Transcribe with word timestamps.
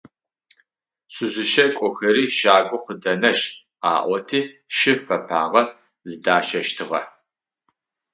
Шъузыщэ 1.13 1.65
кӏохэри 1.77 2.25
щагукъыдэнэш 2.37 3.39
аӏоти 3.93 4.39
шы 4.77 4.93
фэпагъэ 5.05 5.61
зыдащэщтыгъэ. 6.09 7.01